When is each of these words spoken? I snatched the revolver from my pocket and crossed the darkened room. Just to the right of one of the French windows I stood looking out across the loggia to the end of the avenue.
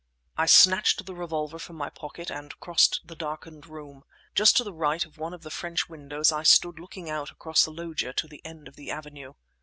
I 0.35 0.47
snatched 0.47 1.05
the 1.05 1.13
revolver 1.13 1.59
from 1.59 1.75
my 1.75 1.91
pocket 1.91 2.31
and 2.31 2.59
crossed 2.59 3.01
the 3.05 3.15
darkened 3.15 3.67
room. 3.67 4.03
Just 4.33 4.57
to 4.57 4.63
the 4.63 4.73
right 4.73 5.05
of 5.05 5.19
one 5.19 5.31
of 5.31 5.43
the 5.43 5.51
French 5.51 5.89
windows 5.89 6.31
I 6.31 6.41
stood 6.41 6.79
looking 6.79 7.07
out 7.07 7.29
across 7.29 7.65
the 7.65 7.71
loggia 7.71 8.11
to 8.13 8.27
the 8.27 8.43
end 8.43 8.67
of 8.67 8.75
the 8.75 8.89
avenue. 8.89 9.33